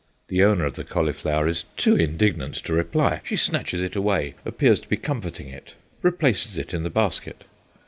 [0.29, 3.21] The owner of the cauliflower is too indignant to reply.
[3.23, 7.43] She snatches it away, appears to be comforting it, replaces it in the basket.